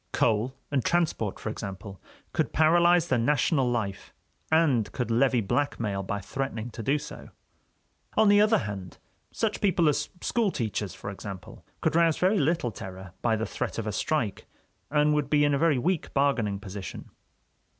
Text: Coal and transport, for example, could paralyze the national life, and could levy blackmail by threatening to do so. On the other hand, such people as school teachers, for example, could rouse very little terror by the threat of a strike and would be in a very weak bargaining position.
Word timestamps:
Coal 0.13 0.55
and 0.71 0.83
transport, 0.83 1.37
for 1.37 1.49
example, 1.51 2.01
could 2.33 2.53
paralyze 2.53 3.07
the 3.09 3.19
national 3.19 3.69
life, 3.69 4.15
and 4.51 4.91
could 4.93 5.11
levy 5.11 5.41
blackmail 5.41 6.01
by 6.01 6.19
threatening 6.19 6.71
to 6.71 6.81
do 6.81 6.97
so. 6.97 7.29
On 8.17 8.27
the 8.27 8.41
other 8.41 8.57
hand, 8.57 8.97
such 9.31 9.61
people 9.61 9.87
as 9.87 10.09
school 10.21 10.49
teachers, 10.49 10.95
for 10.95 11.11
example, 11.11 11.63
could 11.81 11.95
rouse 11.95 12.17
very 12.17 12.39
little 12.39 12.71
terror 12.71 13.13
by 13.21 13.35
the 13.35 13.45
threat 13.45 13.77
of 13.77 13.85
a 13.85 13.91
strike 13.91 14.47
and 14.89 15.13
would 15.13 15.29
be 15.29 15.45
in 15.45 15.53
a 15.53 15.59
very 15.59 15.77
weak 15.77 16.11
bargaining 16.15 16.59
position. 16.59 17.11